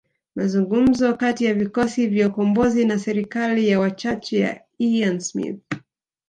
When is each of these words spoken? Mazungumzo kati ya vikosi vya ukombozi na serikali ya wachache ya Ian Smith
Mazungumzo 0.35 1.13
kati 1.17 1.45
ya 1.45 1.53
vikosi 1.53 2.07
vya 2.07 2.27
ukombozi 2.27 2.85
na 2.85 2.99
serikali 2.99 3.69
ya 3.69 3.79
wachache 3.79 4.39
ya 4.39 4.61
Ian 4.77 5.19
Smith 5.19 5.59